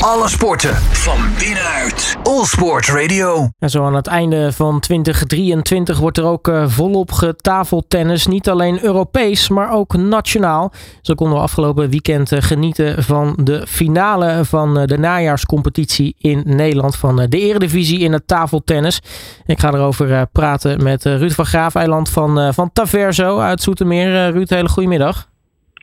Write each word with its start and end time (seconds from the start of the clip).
Alle 0.00 0.28
sporten 0.28 0.74
van 0.76 1.18
binnenuit. 1.38 2.16
All 2.22 2.44
Sport 2.44 2.86
Radio. 2.86 3.48
En 3.58 3.70
zo 3.70 3.84
aan 3.84 3.94
het 3.94 4.06
einde 4.06 4.52
van 4.52 4.80
2023 4.80 5.98
wordt 5.98 6.18
er 6.18 6.24
ook 6.24 6.48
uh, 6.48 6.68
volop 6.68 7.12
getafeltennis. 7.12 8.26
Niet 8.26 8.48
alleen 8.48 8.84
Europees, 8.84 9.48
maar 9.48 9.72
ook 9.72 9.96
nationaal. 9.96 10.72
Zo 11.02 11.14
konden 11.14 11.36
we 11.36 11.42
afgelopen 11.42 11.90
weekend 11.90 12.32
uh, 12.32 12.42
genieten 12.42 13.02
van 13.02 13.36
de 13.42 13.66
finale 13.66 14.44
van 14.44 14.78
uh, 14.78 14.84
de 14.86 14.98
najaarscompetitie 14.98 16.14
in 16.18 16.42
Nederland. 16.44 16.96
Van 16.96 17.16
de 17.16 17.38
Eredivisie 17.38 17.98
in 17.98 18.12
het 18.12 18.26
tafeltennis. 18.26 19.00
Ik 19.46 19.60
ga 19.60 19.72
erover 19.72 20.26
praten 20.26 20.82
met 20.82 21.04
Ruud 21.04 21.32
van 21.32 21.46
Graafeiland 21.46 22.08
van, 22.08 22.54
van 22.54 22.70
Taverso 22.72 23.38
uit 23.38 23.62
Zoetermeer. 23.62 24.30
Ruud, 24.30 24.50
hele 24.50 24.68
goedemiddag. 24.68 25.29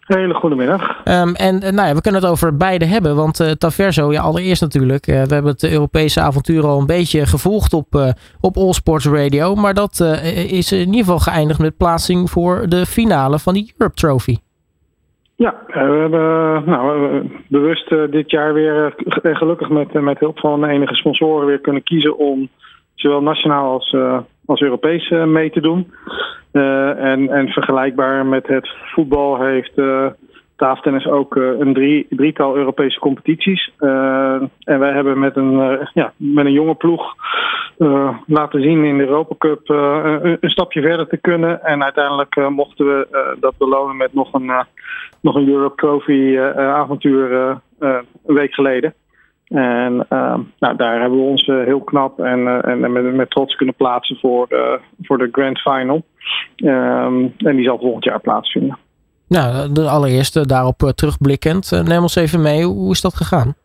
Hele 0.07 0.33
goedemiddag. 0.33 0.81
Um, 1.05 1.35
en 1.35 1.59
nou 1.59 1.87
ja, 1.87 1.93
we 1.93 2.01
kunnen 2.01 2.21
het 2.21 2.29
over 2.29 2.57
beide 2.57 2.85
hebben. 2.85 3.15
Want 3.15 3.39
uh, 3.39 3.51
Taverso, 3.51 4.11
ja, 4.11 4.21
allereerst 4.21 4.61
natuurlijk. 4.61 5.07
Uh, 5.07 5.23
we 5.23 5.33
hebben 5.33 5.51
het 5.51 5.71
Europese 5.71 6.21
avontuur 6.21 6.65
al 6.65 6.79
een 6.79 6.85
beetje 6.85 7.25
gevolgd 7.25 7.73
op, 7.73 7.95
uh, 7.95 8.09
op 8.41 8.57
All 8.57 8.73
Sports 8.73 9.05
Radio. 9.05 9.55
Maar 9.55 9.73
dat 9.73 9.99
is 10.49 10.71
in 10.71 10.79
ieder 10.79 10.99
geval 10.99 11.19
geëindigd 11.19 11.59
met 11.59 11.77
plaatsing 11.77 12.29
voor 12.29 12.65
de 12.67 12.85
finale 12.85 13.39
van 13.39 13.53
die 13.53 13.73
Europe 13.77 13.95
Trophy. 13.95 14.37
Ja, 15.35 15.55
we 15.67 15.73
hebben 15.73 16.63
nou, 16.65 17.21
bewust 17.47 17.89
dit 17.89 18.31
jaar 18.31 18.53
weer 18.53 18.93
gelukkig 19.23 19.69
met, 19.69 19.93
met 19.93 20.19
hulp 20.19 20.39
van 20.39 20.65
enige 20.65 20.95
sponsoren 20.95 21.47
weer 21.47 21.59
kunnen 21.59 21.83
kiezen 21.83 22.17
om 22.17 22.49
zowel 22.95 23.21
nationaal 23.21 23.73
als, 23.73 23.95
als 24.47 24.61
Europees 24.61 25.09
mee 25.09 25.49
te 25.49 25.61
doen. 25.61 25.91
Uh, 26.51 27.03
en, 27.03 27.29
en 27.29 27.47
vergelijkbaar 27.47 28.25
met 28.25 28.47
het 28.47 28.69
voetbal 28.93 29.41
heeft 29.41 29.71
uh, 29.75 30.05
tafeltennis 30.55 31.07
ook 31.07 31.35
een 31.35 31.73
drie, 31.73 32.07
drietal 32.09 32.55
Europese 32.55 32.99
competities. 32.99 33.71
en 33.79 34.79
wij 34.79 34.91
hebben 34.91 35.19
met 35.19 35.35
een, 35.35 35.87
ja, 35.93 36.13
met 36.17 36.45
een 36.45 36.51
jonge 36.51 36.75
ploeg 36.75 37.15
laten 38.25 38.61
zien 38.61 38.83
in 38.85 38.97
de 38.97 39.05
Europa 39.05 39.35
Cup 39.37 39.69
een, 39.69 40.37
een, 40.39 40.49
stapje 40.49 40.81
verder 40.81 41.07
te 41.07 41.17
kunnen. 41.17 41.63
En 41.63 41.83
uiteindelijk 41.83 42.49
mochten 42.49 42.85
we 42.85 43.35
dat 43.39 43.57
belonen 43.57 43.97
met 43.97 44.13
nog 44.13 44.33
een, 44.33 44.51
nog 45.21 45.35
een 45.35 45.49
Europe 45.49 45.75
Trophy 45.75 46.37
avontuur 46.57 47.31
een 47.79 48.05
week 48.25 48.53
geleden. 48.53 48.93
En 49.47 50.05
uh, 50.09 50.37
nou, 50.59 50.75
daar 50.77 50.99
hebben 50.99 51.19
we 51.19 51.25
ons 51.25 51.47
uh, 51.47 51.65
heel 51.65 51.81
knap 51.81 52.19
en, 52.19 52.39
uh, 52.39 52.65
en 52.65 52.91
met, 52.91 53.15
met, 53.15 53.29
trots 53.29 53.55
kunnen 53.55 53.75
plaatsen 53.75 54.17
voor, 54.17 54.47
voor 55.01 55.17
de 55.17 55.29
Grand 55.31 55.59
Final. 55.59 56.03
Um, 56.55 57.33
en 57.37 57.55
die 57.55 57.65
zal 57.65 57.79
volgend 57.79 58.03
jaar 58.03 58.19
plaatsvinden. 58.19 58.77
Nou, 59.27 59.71
de 59.71 59.89
allereerste 59.89 60.45
daarop 60.45 60.91
terugblikkend. 60.95 61.83
neem 61.85 62.01
ons 62.01 62.15
even 62.15 62.41
mee, 62.41 62.63
hoe 62.63 62.91
is 62.91 63.01
dat 63.01 63.15
gegaan? 63.15 63.55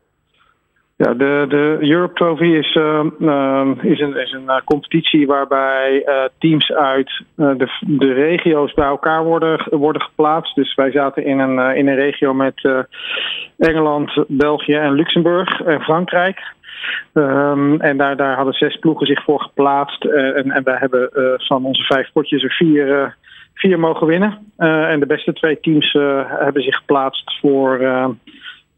Ja, 1.03 1.15
de, 1.15 1.45
de 1.49 1.77
Europe 1.81 2.15
Trophy 2.15 2.45
is, 2.45 2.75
uh, 2.75 3.05
uh, 3.21 3.71
is 3.83 4.01
een, 4.01 4.17
is 4.17 4.33
een 4.33 4.45
uh, 4.47 4.57
competitie 4.65 5.27
waarbij 5.27 6.07
teams 6.39 6.73
uit 6.73 7.23
de, 7.35 7.69
de 7.81 8.13
regio's 8.13 8.75
bij 8.75 8.87
elkaar 8.87 9.25
worden, 9.25 9.67
worden 9.71 10.03
geplaatst. 10.03 10.55
Dus 10.55 10.75
wij 10.75 10.91
zaten 10.91 11.25
in 11.25 11.39
een, 11.39 11.77
in 11.77 11.89
een 11.89 11.95
regio 11.95 12.35
met 12.35 12.69
Engeland, 13.59 14.25
België 14.29 14.75
en 14.75 14.93
Luxemburg 14.93 15.61
en 15.61 15.81
Frankrijk. 15.81 16.41
Um, 17.15 17.81
en 17.81 17.97
daar, 17.97 18.17
daar 18.17 18.37
hadden 18.37 18.55
zes 18.55 18.77
ploegen 18.79 19.07
zich 19.07 19.25
voor 19.25 19.41
geplaatst. 19.41 20.05
en, 20.05 20.51
en 20.51 20.65
wij 20.65 20.77
hebben 20.79 21.11
van 21.37 21.65
onze 21.65 21.83
vijf 21.83 22.13
potjes 22.13 22.43
er 22.43 23.17
vier 23.55 23.79
mogen 23.79 24.07
winnen. 24.07 24.39
en 24.57 25.01
de 25.01 25.07
beste 25.07 25.33
twee 25.33 25.61
teams 25.61 25.93
hebben 26.29 26.63
zich 26.63 26.77
geplaatst 26.77 27.39
voor 27.41 27.79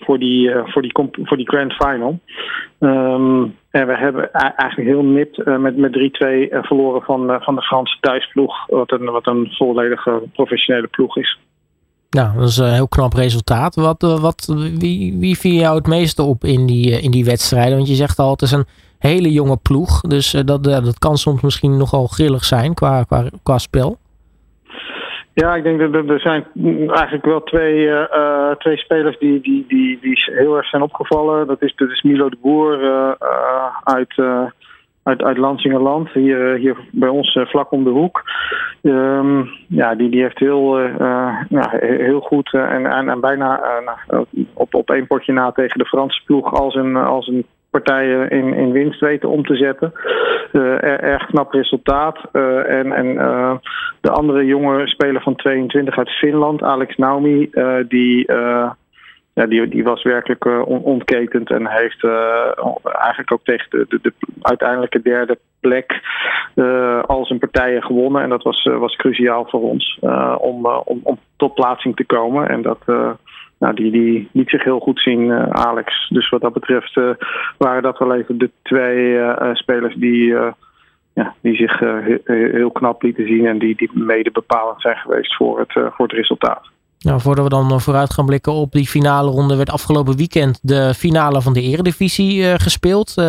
voor 0.05 0.19
die, 0.19 0.49
uh, 0.49 0.61
voor 0.65 0.83
die, 0.83 0.93
voor 1.23 1.37
die 1.37 1.49
grand 1.49 1.73
final. 1.73 2.19
Um, 2.79 3.57
en 3.71 3.87
we 3.87 3.97
hebben 3.97 4.33
eigenlijk 4.33 4.89
heel 4.89 5.05
nipt 5.05 5.39
uh, 5.39 5.57
met, 5.59 5.77
met 5.77 5.93
3-2 5.93 5.99
uh, 5.99 6.63
verloren 6.63 7.03
van, 7.03 7.37
van 7.41 7.55
de 7.55 7.63
Franse 7.63 7.97
thuisploeg. 8.01 8.67
Wat 8.67 8.93
een, 8.93 9.05
wat 9.05 9.27
een 9.27 9.49
volledige 9.51 10.23
professionele 10.33 10.87
ploeg 10.87 11.17
is. 11.17 11.39
Nou, 12.11 12.39
dat 12.39 12.49
is 12.49 12.57
een 12.57 12.73
heel 12.73 12.89
knap 12.89 13.13
resultaat. 13.13 13.75
Wat, 13.75 14.03
wat, 14.21 14.55
wie, 14.79 15.17
wie 15.19 15.39
viel 15.39 15.61
jou 15.61 15.77
het 15.77 15.87
meeste 15.87 16.23
op 16.23 16.45
in 16.45 16.67
die, 16.67 17.01
in 17.01 17.11
die 17.11 17.25
wedstrijden? 17.25 17.77
Want 17.77 17.89
je 17.89 17.95
zegt 17.95 18.19
al, 18.19 18.31
het 18.31 18.43
is 18.43 18.53
een 18.53 18.67
hele 18.99 19.33
jonge 19.33 19.57
ploeg. 19.57 20.01
Dus 20.01 20.31
dat, 20.31 20.65
dat 20.65 20.99
kan 20.99 21.17
soms 21.17 21.41
misschien 21.41 21.77
nogal 21.77 22.07
grillig 22.07 22.45
zijn 22.45 22.75
qua, 22.75 23.03
qua, 23.03 23.25
qua 23.43 23.59
spel. 23.59 23.99
Ja, 25.35 25.55
ik 25.55 25.63
denk 25.63 25.93
dat 25.93 26.09
er 26.09 26.21
zijn 26.21 26.45
eigenlijk 26.89 27.25
wel 27.25 27.43
twee, 27.43 27.87
uh, 27.87 28.51
twee 28.51 28.77
spelers 28.77 29.19
die, 29.19 29.41
die, 29.41 29.65
die, 29.69 29.99
die 30.01 30.23
heel 30.25 30.57
erg 30.57 30.67
zijn 30.67 30.83
opgevallen. 30.83 31.47
Dat 31.47 31.63
is, 31.63 31.75
dat 31.77 31.91
is 31.91 32.03
Milo 32.03 32.29
de 32.29 32.37
Boer 32.41 32.83
uh, 32.83 33.13
uit, 33.85 34.15
uit, 35.03 35.23
uit 35.23 35.37
Lansingerland, 35.37 36.11
hier, 36.11 36.55
hier 36.55 36.77
bij 36.91 37.09
ons 37.09 37.39
vlak 37.45 37.71
om 37.71 37.85
de 37.85 37.91
hoek. 37.91 38.23
Um, 38.83 39.49
ja, 39.69 39.95
die, 39.95 40.11
die 40.11 40.23
heeft 40.23 40.39
heel, 40.39 40.79
heel 41.79 42.21
goed 42.21 42.53
en, 42.53 42.87
en, 42.87 43.09
en 43.09 43.21
bijna 43.21 43.61
op, 44.55 44.75
op 44.75 44.91
één 44.91 45.07
potje 45.07 45.33
na 45.33 45.53
tegen 45.53 45.79
de 45.79 45.87
Franse 45.87 46.23
ploeg 46.25 46.53
als 46.53 46.75
een, 46.75 46.97
als 46.97 47.27
een 47.27 47.47
partijen 47.71 48.31
in, 48.31 48.55
in 48.55 48.73
winst 48.73 49.01
weten 49.01 49.29
om 49.29 49.45
te 49.45 49.57
zetten. 49.57 49.93
Uh, 50.53 50.83
erg 50.83 51.27
knap 51.27 51.53
resultaat. 51.53 52.19
Uh, 52.33 52.71
en 52.71 52.93
en 52.93 53.07
uh, 53.07 53.55
de 54.05 54.11
andere 54.11 54.45
jonge 54.45 54.87
speler 54.87 55.23
van 55.23 55.37
22 55.37 55.99
uit 55.99 56.11
Finland, 56.11 56.63
Alex 56.63 56.97
Naumi, 56.97 57.51
die, 57.89 58.33
ja, 59.35 59.47
die, 59.49 59.69
die 59.69 59.85
was 59.85 60.03
werkelijk 60.03 60.45
on 60.45 60.83
ontketend 60.83 61.51
en 61.51 61.69
heeft 61.69 62.05
eigenlijk 62.83 63.33
ook 63.33 63.45
tegen 63.45 63.67
de, 63.71 63.87
de, 63.89 63.99
de 64.03 64.13
uiteindelijke 64.43 65.03
derde 65.03 65.39
plek 65.61 66.01
al 67.07 67.27
zijn 67.27 67.39
partijen 67.39 67.83
gewonnen. 67.83 68.23
En 68.23 68.29
dat 68.29 68.43
was, 68.43 68.63
was 68.79 68.97
cruciaal 68.97 69.47
voor 69.49 69.63
ons 69.63 69.99
om, 70.39 70.67
om, 70.67 71.01
om 71.03 71.19
tot 71.37 71.55
plaatsing 71.55 71.97
te 71.97 72.05
komen. 72.05 72.49
En 72.49 72.63
dat 72.63 72.79
nou, 73.65 73.75
die, 73.75 73.91
die 73.91 74.29
liet 74.33 74.51
zich 74.51 74.65
heel 74.65 74.81
goed 74.81 75.01
zien, 75.01 75.21
uh, 75.21 75.47
Alex. 75.49 76.09
Dus 76.09 76.29
wat 76.29 76.41
dat 76.41 76.53
betreft 76.53 76.97
uh, 76.97 77.11
waren 77.59 77.83
dat 77.83 77.99
wel 77.99 78.15
even 78.15 78.39
de 78.39 78.51
twee 78.63 79.13
uh, 79.13 79.51
spelers 79.53 79.95
die, 79.95 80.35
ja, 81.15 81.35
die 81.41 81.55
zich 81.55 81.81
heel 82.25 82.71
knap 82.71 83.03
lieten 83.03 83.27
zien 83.27 83.47
en 83.47 83.59
die, 83.59 83.77
die 83.77 83.91
mede 83.93 84.31
bepalend 84.31 84.81
zijn 84.81 84.97
geweest 84.97 85.37
voor 85.37 85.59
het, 85.59 85.73
voor 85.73 86.07
het 86.07 86.13
resultaat. 86.13 86.73
Nou, 87.05 87.21
voordat 87.21 87.45
we 87.45 87.51
dan 87.51 87.81
vooruit 87.81 88.13
gaan 88.13 88.27
blikken 88.27 88.53
op 88.53 88.73
die 88.73 88.87
finale 88.87 89.31
ronde, 89.31 89.57
werd 89.57 89.71
afgelopen 89.71 90.17
weekend 90.17 90.59
de 90.63 90.95
finale 90.95 91.43
van 91.43 91.53
de 91.53 91.63
Eredivisie 91.63 92.59
gespeeld. 92.59 93.15
Uh, 93.19 93.25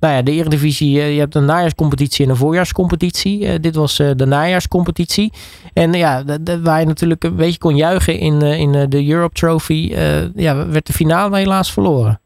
nou 0.00 0.14
ja, 0.14 0.22
de 0.22 0.32
Eredivisie, 0.32 0.90
je 0.90 1.18
hebt 1.18 1.34
een 1.34 1.44
najaarscompetitie 1.44 2.24
en 2.24 2.30
een 2.30 2.36
voorjaarscompetitie. 2.36 3.60
dit 3.60 3.74
was 3.74 3.96
de 3.96 4.26
najaarscompetitie. 4.26 5.32
En 5.72 5.92
ja, 5.92 6.24
waar 6.62 6.80
je 6.80 6.86
natuurlijk 6.86 7.24
een 7.24 7.36
beetje 7.36 7.58
kon 7.58 7.76
juichen 7.76 8.18
in, 8.18 8.42
in 8.42 8.90
de 8.90 9.08
Europe 9.08 9.34
Trophy, 9.34 9.94
ja, 10.34 10.66
werd 10.68 10.86
de 10.86 10.92
finale 10.92 11.36
helaas 11.36 11.72
verloren. 11.72 12.20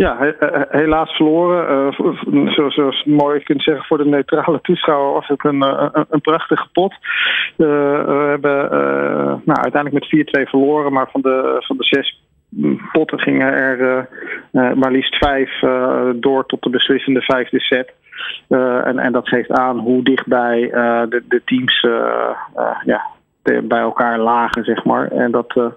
Ja, 0.00 0.34
helaas 0.68 1.10
verloren. 1.10 1.92
Uh, 1.92 2.52
zoals, 2.52 2.74
zoals 2.74 3.04
mooi 3.04 3.40
kunt 3.40 3.62
zeggen 3.62 3.84
voor 3.84 3.98
de 3.98 4.04
neutrale 4.04 4.60
toeschouwer 4.60 5.12
was 5.12 5.26
het 5.26 5.44
een, 5.44 5.62
een, 5.62 6.06
een 6.10 6.20
prachtige 6.20 6.68
pot. 6.72 6.92
Uh, 6.92 7.66
we 8.06 8.26
hebben 8.28 8.68
nou, 9.44 9.60
uiteindelijk 9.60 10.12
met 10.12 10.46
4-2 10.46 10.48
verloren, 10.48 10.92
maar 10.92 11.08
van 11.10 11.20
de, 11.20 11.56
van 11.58 11.76
de 11.76 11.84
zes 11.84 12.22
potten 12.92 13.20
gingen 13.20 13.52
er 13.52 14.08
maar 14.52 14.90
liefst 14.90 15.16
vijf 15.16 15.60
door 16.14 16.46
tot 16.46 16.62
de 16.62 16.70
beslissende 16.70 17.20
vijfde 17.20 17.60
set. 17.60 17.92
en, 18.84 18.98
en 18.98 19.12
dat 19.12 19.28
geeft 19.28 19.50
aan 19.50 19.78
hoe 19.78 20.02
dichtbij 20.02 20.60
de, 21.08 21.22
de 21.28 21.42
teams 21.44 21.80
ja, 22.84 23.02
bij 23.42 23.80
elkaar 23.80 24.18
lagen, 24.18 24.64
zeg 24.64 24.84
maar. 24.84 25.10
En 25.10 25.30
dat 25.30 25.72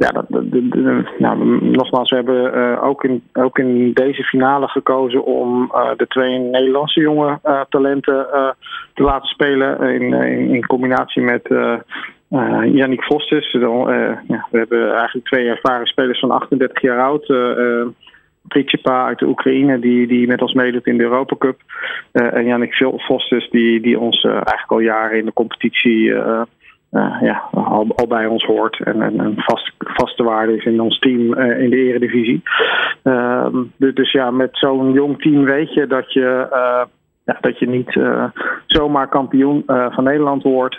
ja, 0.00 0.10
dat, 0.10 0.24
nou, 1.18 1.64
nogmaals, 1.64 2.10
we 2.10 2.16
hebben 2.16 2.54
uh, 2.54 2.84
ook, 2.84 3.04
in, 3.04 3.22
ook 3.32 3.58
in 3.58 3.92
deze 3.92 4.22
finale 4.22 4.68
gekozen 4.68 5.24
om 5.24 5.72
uh, 5.74 5.90
de 5.96 6.06
twee 6.06 6.38
Nederlandse 6.38 7.00
jonge 7.00 7.38
uh, 7.44 7.60
talenten 7.68 8.26
te 8.94 9.02
laten 9.02 9.28
spelen 9.28 9.80
in, 9.80 10.12
in, 10.12 10.54
in 10.54 10.66
combinatie 10.66 11.22
met 11.22 11.48
Yannick 12.72 13.02
Vosters. 13.02 13.52
ja, 13.52 14.46
we 14.50 14.58
hebben 14.58 14.94
eigenlijk 14.94 15.26
twee 15.26 15.48
ervaren 15.48 15.86
spelers 15.86 16.18
van 16.18 16.30
38 16.30 16.80
jaar 16.80 17.00
oud. 17.00 17.26
Pritsipa 18.48 19.06
uit 19.06 19.18
de 19.18 19.26
Oekraïne, 19.26 19.78
die, 19.78 20.06
die 20.06 20.26
met 20.26 20.42
ons 20.42 20.52
meedoet 20.52 20.86
in 20.86 20.96
de 20.96 21.02
Europa 21.02 21.36
Cup. 21.38 21.60
en 22.12 22.44
Yannick 22.44 22.74
Vosters, 22.96 23.50
die, 23.50 23.80
die 23.80 23.98
ons 23.98 24.24
eigenlijk 24.24 24.70
al 24.70 24.80
jaren 24.80 25.18
in 25.18 25.24
de 25.24 25.32
competitie 25.32 26.14
ja, 27.20 27.42
al, 27.52 27.86
al, 27.96 28.06
bij 28.06 28.26
ons 28.26 28.44
hoort 28.44 28.80
en, 28.84 29.02
en 29.02 29.18
een 29.18 29.34
vast, 29.36 29.72
vaste 29.78 30.22
waarde 30.22 30.56
is 30.56 30.64
in 30.64 30.80
ons 30.80 30.98
team 30.98 31.20
uh, 31.20 31.62
in 31.62 31.70
de 31.70 31.76
eredivisie. 31.76 32.42
Uh, 33.04 33.46
dus 33.76 34.12
ja, 34.12 34.30
met 34.30 34.48
zo'n 34.52 34.92
jong 34.92 35.22
team 35.22 35.44
weet 35.44 35.74
je 35.74 35.86
dat 35.86 36.12
je, 36.12 36.48
uh, 36.52 36.82
ja, 37.24 37.38
dat 37.40 37.58
je 37.58 37.68
niet 37.68 38.00
zomaar 38.66 39.08
kampioen 39.08 39.62
van 39.66 40.04
Nederland 40.04 40.42
wordt. 40.42 40.78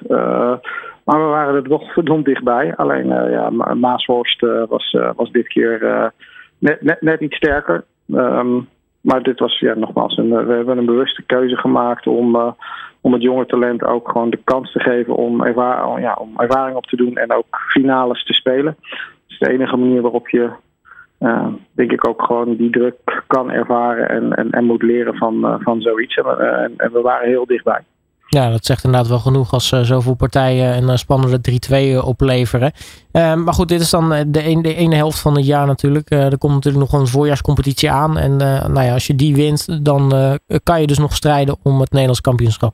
maar 1.04 1.20
we 1.20 1.30
waren 1.30 1.56
er 1.56 1.64
toch 1.64 1.94
verdomd 1.94 2.26
dichtbij. 2.26 2.76
Alleen 2.76 3.08
ja, 3.08 3.50
Maasworst 3.74 4.42
was, 4.68 4.98
was 5.16 5.32
dit 5.32 5.48
keer 5.48 6.12
net, 6.58 6.82
net, 6.82 7.02
net 7.02 7.20
iets 7.20 7.36
sterker. 7.36 7.84
Ehm, 8.14 8.60
maar 9.02 9.24
dit 9.24 9.40
was 9.40 9.60
ja, 9.60 9.74
nogmaals, 9.74 10.18
een, 10.18 10.46
we 10.46 10.54
hebben 10.54 10.78
een 10.78 10.86
bewuste 10.86 11.24
keuze 11.24 11.56
gemaakt 11.56 12.08
om, 12.08 12.56
om 13.02 13.14
het 13.14 13.22
jonge 13.22 13.46
talent 13.46 13.84
ook 13.84 14.10
gewoon 14.10 14.30
de 14.30 14.40
kans 14.44 14.72
te 14.72 14.80
geven 14.80 15.16
om, 15.16 15.44
ervaring, 15.44 16.00
ja, 16.06 16.14
om 16.14 16.34
ervaring 16.38 16.76
op 16.76 16.86
te 16.86 16.96
doen 16.96 17.16
en 17.16 17.34
ook 17.34 17.60
finales 17.68 18.24
te 18.24 18.34
spelen. 18.34 18.76
Dat 18.80 19.00
is 19.28 19.40
de 19.40 19.50
enige 19.50 19.78
manier 19.78 20.02
waarop 20.02 20.30
je 20.30 20.50
uh, 21.22 21.48
denk 21.72 21.92
ik 21.92 22.08
ook 22.08 22.24
gewoon 22.24 22.56
die 22.56 22.70
druk 22.70 23.24
kan 23.28 23.52
ervaren 23.52 24.10
en, 24.10 24.34
en, 24.34 24.52
en 24.52 24.66
moet 24.66 24.82
leren 24.82 25.16
van, 25.16 25.60
van 25.64 25.82
zoiets. 25.82 26.16
En, 26.16 26.74
en, 26.78 26.92
we 26.92 27.02
waren 27.02 27.28
heel 27.28 27.46
dichtbij. 27.46 27.82
Ja, 28.38 28.50
dat 28.50 28.66
zegt 28.66 28.84
inderdaad 28.84 29.10
wel 29.10 29.20
genoeg 29.20 29.54
als 29.54 29.72
uh, 29.72 29.80
zoveel 29.80 30.16
partijen 30.16 30.90
een 30.90 30.98
spannende 30.98 31.40
3-2 32.02 32.06
opleveren. 32.06 32.72
maar 33.14 33.54
goed, 33.54 33.68
dit 33.68 33.82
is 33.82 33.90
dan 33.90 34.10
de, 34.10 34.32
de 34.62 34.76
ene 34.76 34.96
helft 34.96 35.22
van 35.22 35.36
het 35.36 35.46
jaar 35.46 35.68
natuurlijk. 35.68 36.10
er 36.10 36.38
komt 36.38 36.54
natuurlijk 36.54 36.92
nog 36.92 37.02
een 37.02 37.08
voorjaarscompetitie 37.08 37.92
aan. 37.92 38.18
En 38.18 38.36
nou 38.74 38.82
ja, 38.82 38.94
als 38.94 39.08
je 39.08 39.16
die 39.16 39.36
wint, 39.36 39.86
dan 39.86 40.14
kan 40.64 40.82
je 40.82 40.88
dus 40.88 40.98
nog 40.98 41.14
strijden 41.14 41.56
om 41.64 41.80
het 41.80 41.90
Nederlands 41.90 42.22
kampioenschap. 42.22 42.74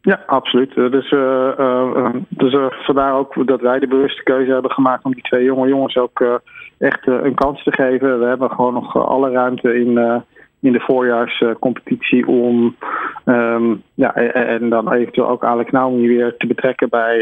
Ja, 0.00 0.22
absoluut. 0.26 0.74
Dus, 0.74 1.10
uh, 1.10 2.08
dus 2.28 2.56
vandaar 2.84 3.14
ook 3.14 3.46
dat 3.46 3.60
wij 3.60 3.78
de 3.78 3.88
bewuste 3.88 4.22
keuze 4.22 4.52
hebben 4.52 4.70
gemaakt 4.70 5.04
om 5.04 5.12
die 5.12 5.22
twee 5.22 5.44
jonge 5.44 5.68
jongens 5.68 5.96
ook 5.96 6.40
echt 6.78 7.06
een 7.06 7.34
kans 7.34 7.62
te 7.62 7.72
geven. 7.72 8.18
We 8.20 8.26
hebben 8.26 8.50
gewoon 8.50 8.74
nog 8.74 9.08
alle 9.08 9.30
ruimte 9.30 9.80
in, 9.80 10.22
in 10.66 10.72
de 10.72 10.80
voorjaarscompetitie 10.80 12.26
om 12.26 12.76
um, 13.24 13.82
ja, 13.94 14.14
en, 14.14 14.46
en, 14.46 14.68
dan 14.68 14.92
eventueel 14.92 15.28
ook 15.28 15.44
Alex 15.44 15.70
Naomi 15.70 16.08
weer 16.08 16.36
te 16.36 16.46
betrekken 16.46 16.88
bij, 16.88 17.18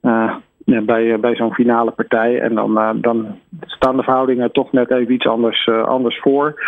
ja, 0.00 0.40
bij, 0.64 1.20
bij 1.20 1.36
zo'n 1.36 1.54
finale 1.54 1.90
partij. 1.90 2.40
En 2.40 2.54
dan, 2.54 3.00
dan 3.00 3.38
staan 3.60 3.96
de 3.96 4.02
verhoudingen 4.02 4.52
toch 4.52 4.72
net 4.72 4.90
even 4.90 5.14
iets 5.14 5.26
anders, 5.26 5.68
anders 5.68 6.20
voor. 6.20 6.62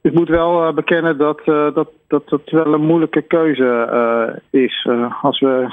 Ik 0.00 0.12
moet 0.12 0.28
wel 0.28 0.72
bekennen 0.72 1.18
dat, 1.18 1.40
dat, 1.44 1.88
dat 2.08 2.22
het 2.26 2.50
wel 2.50 2.74
een 2.74 2.86
moeilijke 2.86 3.22
keuze 3.22 3.88
is. 4.50 4.88
als 5.22 5.40
we 5.40 5.66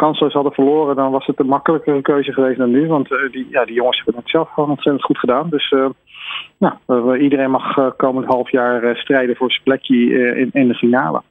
kansloos 0.00 0.32
hadden 0.32 0.52
verloren, 0.52 0.96
dan 0.96 1.10
was 1.10 1.26
het 1.26 1.40
een 1.40 1.46
makkelijkere 1.46 2.02
keuze 2.02 2.32
geweest 2.32 2.58
dan 2.58 2.70
nu. 2.70 2.86
Want 2.86 3.08
die, 3.08 3.46
ja, 3.50 3.64
die 3.64 3.74
jongens 3.74 3.96
hebben 3.96 4.22
het 4.22 4.30
zelf 4.30 4.48
gewoon 4.50 4.70
ontzettend 4.70 5.04
goed 5.04 5.18
gedaan. 5.18 5.48
Dus 5.50 5.74
nou, 6.58 7.18
iedereen 7.18 7.50
mag 7.50 7.96
komend 7.96 8.26
half 8.26 8.50
jaar 8.50 8.96
strijden 8.96 9.36
voor 9.36 9.50
zijn 9.50 9.62
plekje 9.64 9.94
in, 10.36 10.50
in 10.52 10.68
de 10.68 10.74
finale. 10.74 11.22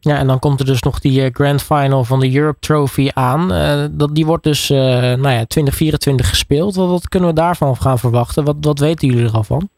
Ja, 0.00 0.16
en 0.16 0.26
dan 0.26 0.38
komt 0.38 0.60
er 0.60 0.66
dus 0.66 0.82
nog 0.82 0.98
die 0.98 1.30
grand 1.32 1.62
final 1.62 2.04
van 2.04 2.20
de 2.20 2.36
Europe 2.36 2.58
Trophy 2.58 3.08
aan. 3.14 3.48
dat, 3.92 4.14
die 4.14 4.26
wordt 4.26 4.44
dus 4.44 4.68
nou 4.68 5.30
ja, 5.30 5.44
2024 5.44 6.28
gespeeld. 6.28 6.76
Wat, 6.76 6.88
wat, 6.88 7.08
kunnen 7.08 7.28
we 7.28 7.34
daarvan 7.34 7.76
gaan 7.76 7.98
verwachten? 7.98 8.44
Wat, 8.44 8.56
wat 8.60 8.78
weten 8.78 9.08
jullie 9.08 9.24
er 9.24 9.34
al 9.34 9.44
van? 9.44 9.68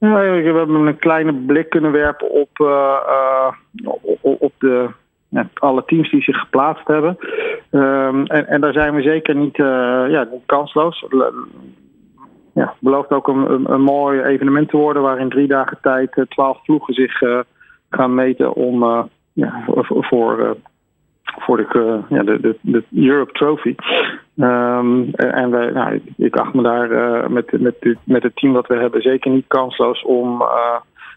Ja, 0.00 0.20
we 0.20 0.52
hebben 0.56 0.86
een 0.86 0.98
kleine 0.98 1.34
blik 1.34 1.70
kunnen 1.70 1.92
werpen 1.92 2.30
op, 2.30 2.58
uh, 2.58 3.52
op 4.20 4.52
de, 4.58 4.88
alle 5.54 5.84
teams 5.84 6.10
die 6.10 6.22
zich 6.22 6.38
geplaatst 6.38 6.86
hebben. 6.86 7.18
Um, 7.70 8.26
en, 8.26 8.46
en, 8.46 8.60
daar 8.60 8.72
zijn 8.72 8.94
we 8.94 9.02
zeker 9.02 9.34
niet, 9.34 9.58
uh, 9.58 9.66
ja, 10.08 10.28
kansloos. 10.46 11.06
Ja, 12.54 12.74
belooft 12.78 13.10
ook 13.10 13.28
een, 13.28 13.72
een, 13.72 13.80
mooi 13.80 14.22
evenement 14.22 14.68
te 14.68 14.76
worden 14.76 15.02
waarin 15.02 15.28
drie 15.28 15.46
dagen 15.46 15.78
tijd 15.82 16.24
twaalf 16.28 16.62
ploegen 16.62 16.94
zich 16.94 17.22
gaan 17.90 18.14
meten 18.14 18.54
om 18.54 19.08
ja, 19.32 19.62
voor, 19.66 20.56
voor 21.38 21.56
de, 21.56 22.00
ja, 22.08 22.22
de, 22.22 22.40
de, 22.40 22.56
de 22.60 22.84
Europe 22.94 23.32
Trophy. 23.32 23.74
Um, 24.36 25.10
en 25.14 25.50
wij, 25.50 25.70
nou, 25.70 26.02
ik 26.16 26.36
acht 26.36 26.54
me 26.54 26.62
daar 26.62 27.30
met, 27.30 27.60
met, 27.60 27.96
met 28.04 28.22
het 28.22 28.36
team 28.36 28.52
dat 28.52 28.66
we 28.66 28.74
hebben 28.74 29.02
zeker 29.02 29.30
niet 29.30 29.46
kansloos 29.46 30.02
om 30.02 30.42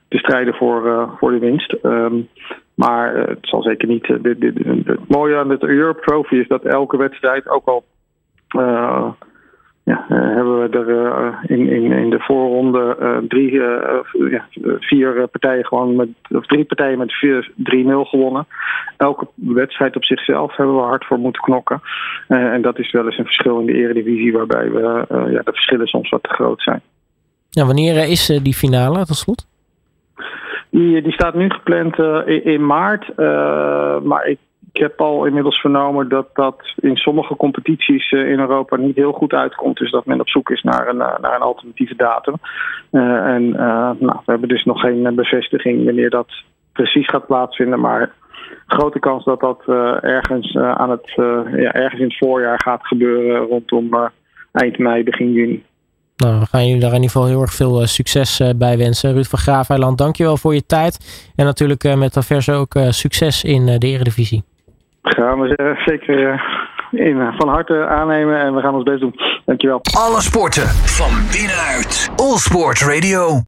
te 0.08 0.18
strijden 0.18 0.54
voor, 0.54 1.10
voor 1.20 1.32
de 1.32 1.40
winst. 1.40 1.76
Um, 1.84 2.30
maar 2.74 3.16
het 3.16 3.38
zal 3.42 3.62
zeker 3.62 3.88
niet. 3.88 4.08
het 4.08 5.08
mooie 5.08 5.38
aan 5.38 5.48
de 5.48 5.58
Europe 5.60 6.02
Trophy 6.02 6.36
is 6.36 6.48
dat 6.48 6.64
elke 6.64 6.98
wedstrijd, 6.98 7.50
ook 7.50 7.66
al 7.66 7.84
ja, 9.84 10.06
uh, 10.10 10.36
hebben 10.36 10.62
we 10.62 10.78
er 10.78 11.40
in, 11.50 11.70
in, 11.70 11.92
in 11.92 12.10
de 12.10 12.20
voorronde 12.20 12.98
drie, 13.28 13.52
ja, 14.30 14.48
vier 14.80 15.28
partijen 15.28 15.66
gewoon 15.66 15.96
met, 15.96 16.08
of 16.30 16.46
drie 16.46 16.66
partijen 16.66 16.98
met 16.98 17.14
3-0 17.14 17.54
gewonnen. 17.86 18.48
Elke 18.98 19.28
wedstrijd 19.36 19.96
op 19.96 20.06
zichzelf 20.06 20.56
hebben 20.56 20.76
we 20.76 20.82
hard 20.82 21.06
voor 21.06 21.20
moeten 21.20 21.42
knokken. 21.42 21.82
en 22.28 22.62
dat 22.62 22.80
is 22.80 22.92
wel 22.92 23.06
eens 23.06 23.18
een 23.18 23.26
verschil 23.26 23.60
in 23.60 23.66
de 23.66 23.74
eredivisie 23.74 24.34
waarbij 24.34 24.72
we, 24.72 25.06
ja, 25.10 25.42
de 25.44 25.52
verschillen 25.52 25.88
soms 25.88 26.10
wat 26.10 26.24
te 26.24 26.34
groot 26.34 26.62
zijn. 26.62 26.82
Ja, 27.50 27.66
wanneer 27.66 28.10
is 28.10 28.40
die 28.44 28.54
finale 28.54 29.06
tot 29.06 29.16
slot? 29.16 29.53
Die, 30.74 31.02
die 31.02 31.12
staat 31.12 31.34
nu 31.34 31.50
gepland 31.50 31.98
in, 32.26 32.44
in, 32.44 32.66
maart. 32.66 33.18
maar 34.04 34.26
ik 34.26 34.38
heb 34.72 35.02
al 35.02 35.26
inmiddels 35.26 35.60
vernomen 35.60 36.10
dat 36.10 36.28
dat 36.34 36.74
in 36.76 36.96
sommige 36.96 37.36
competities 37.36 38.12
eh, 38.12 38.30
in 38.30 38.40
Europa 38.40 38.76
niet 38.76 38.96
heel 38.96 39.12
goed 39.12 39.34
uitkomt. 39.34 39.78
Dus 39.78 39.92
dat 39.92 40.06
men 40.06 40.20
op 40.20 40.30
zoek 40.30 40.50
is 40.50 40.62
naar 40.62 40.88
een, 40.88 41.02
eh, 41.02 41.20
naar 41.20 41.36
een 41.36 41.42
alternatieve 41.42 41.96
datum. 41.96 42.36
En 42.92 43.50
nou, 43.50 43.98
we 44.00 44.32
hebben 44.32 44.50
dus 44.50 44.64
nog 44.64 44.80
geen 44.80 45.16
bevestiging 45.16 45.86
wanneer 45.86 46.10
dat 46.10 46.28
precies 46.72 47.10
gaat 47.10 47.26
plaatsvinden. 47.26 47.80
Maar 47.80 48.12
grote 48.68 49.00
kans 49.00 49.26
dat 49.26 49.40
dat 49.40 49.64
ergens, 50.02 50.56
aan 50.58 50.90
het, 50.90 51.12
ja, 51.56 51.74
ergens 51.74 52.02
in 52.02 52.08
het 52.08 52.18
voorjaar 52.18 52.60
gaat 52.62 52.88
gebeuren 52.88 53.48
rondom 53.48 54.10
eind 54.52 54.78
mei, 54.78 55.04
begin 55.04 55.32
juni. 55.32 55.64
Nou, 56.18 56.40
we 56.40 56.46
gaan 56.46 56.66
jullie 56.66 56.82
daar 56.82 56.90
in 56.90 56.96
ieder 56.96 57.12
geval 57.12 57.28
heel 57.28 57.42
erg 57.42 57.54
veel 57.54 57.88
succes 57.88 58.42
bij 58.56 58.78
wensen. 58.78 59.14
Ruud 59.14 59.26
van 59.26 59.40
Graafeiland, 59.40 59.98
dankjewel 59.98 60.38
voor 60.38 60.54
je 60.54 60.66
tijd. 60.66 61.32
En 61.36 61.46
natuurlijk 61.46 61.96
met 61.96 62.18
Averse 62.18 62.52
ook 62.52 62.74
succes 62.90 63.44
in 63.44 63.66
de 63.66 63.88
Eredivisie 63.88 64.44
gaan 65.04 65.40
we 65.40 65.76
zeker 65.86 66.30
eh, 66.30 66.40
in, 67.06 67.34
van 67.38 67.50
harte 67.50 67.86
aannemen 67.86 68.40
en 68.40 68.56
we 68.56 68.62
gaan 68.62 68.76
ons 68.76 68.84
best 68.84 69.00
doen. 69.00 69.16
Dankjewel. 69.46 69.80
Alle 69.98 70.22
sporten 70.22 70.68
van 70.68 71.12
binnenuit. 71.32 72.12
All 72.16 72.38
Sport 72.38 72.82
Radio. 72.82 73.42